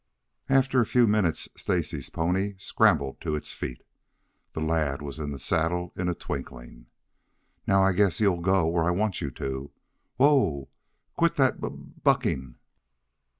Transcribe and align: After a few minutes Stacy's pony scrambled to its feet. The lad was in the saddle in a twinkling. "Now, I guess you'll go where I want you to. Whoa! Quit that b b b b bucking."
After 0.49 0.81
a 0.81 0.85
few 0.87 1.05
minutes 1.05 1.47
Stacy's 1.55 2.09
pony 2.09 2.55
scrambled 2.57 3.21
to 3.21 3.35
its 3.35 3.53
feet. 3.53 3.83
The 4.53 4.59
lad 4.59 4.99
was 5.03 5.19
in 5.19 5.29
the 5.29 5.37
saddle 5.37 5.93
in 5.95 6.09
a 6.09 6.15
twinkling. 6.15 6.87
"Now, 7.67 7.83
I 7.83 7.91
guess 7.91 8.19
you'll 8.19 8.41
go 8.41 8.65
where 8.65 8.85
I 8.85 8.89
want 8.89 9.21
you 9.21 9.29
to. 9.29 9.69
Whoa! 10.17 10.69
Quit 11.15 11.35
that 11.35 11.61
b 11.61 11.69
b 11.69 11.75
b 11.75 11.83
b 11.83 11.91
bucking." 12.03 12.55